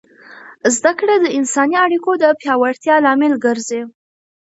زده 0.75 0.91
کړه 0.99 1.15
د 1.19 1.25
انساني 1.37 1.77
اړیکو 1.85 2.11
د 2.17 2.25
پیاوړتیا 2.39 2.95
لامل 3.05 3.33
ګرځي. 3.45 3.81